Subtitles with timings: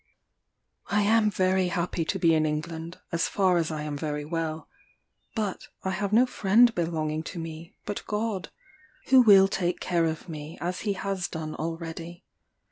[0.87, 4.67] "I am very happy to be in England, as far as I am very well;
[5.35, 8.49] but I have no friend belonging to me, but God,
[9.09, 12.25] who will take care of me as he has done already.